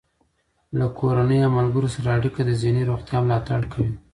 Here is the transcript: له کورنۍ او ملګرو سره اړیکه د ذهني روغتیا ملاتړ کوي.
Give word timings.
له 0.77 0.85
کورنۍ 0.99 1.39
او 1.45 1.51
ملګرو 1.57 1.93
سره 1.95 2.09
اړیکه 2.17 2.41
د 2.45 2.51
ذهني 2.61 2.83
روغتیا 2.89 3.17
ملاتړ 3.23 3.61
کوي. 3.73 3.91